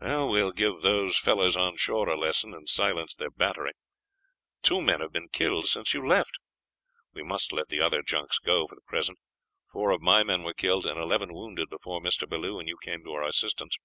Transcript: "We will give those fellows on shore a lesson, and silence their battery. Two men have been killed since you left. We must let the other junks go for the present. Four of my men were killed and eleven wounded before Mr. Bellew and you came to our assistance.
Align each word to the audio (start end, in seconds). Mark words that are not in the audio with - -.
"We 0.00 0.06
will 0.08 0.52
give 0.52 0.82
those 0.82 1.18
fellows 1.18 1.56
on 1.56 1.76
shore 1.78 2.08
a 2.08 2.16
lesson, 2.16 2.54
and 2.54 2.68
silence 2.68 3.12
their 3.16 3.28
battery. 3.32 3.72
Two 4.62 4.80
men 4.80 5.00
have 5.00 5.10
been 5.10 5.26
killed 5.30 5.66
since 5.66 5.92
you 5.92 6.06
left. 6.06 6.30
We 7.12 7.24
must 7.24 7.52
let 7.52 7.66
the 7.66 7.80
other 7.80 8.02
junks 8.04 8.38
go 8.38 8.68
for 8.68 8.76
the 8.76 8.82
present. 8.86 9.18
Four 9.72 9.90
of 9.90 10.00
my 10.00 10.22
men 10.22 10.44
were 10.44 10.54
killed 10.54 10.86
and 10.86 10.96
eleven 11.00 11.34
wounded 11.34 11.70
before 11.70 12.00
Mr. 12.00 12.28
Bellew 12.28 12.60
and 12.60 12.68
you 12.68 12.76
came 12.84 13.02
to 13.02 13.14
our 13.14 13.24
assistance. 13.24 13.76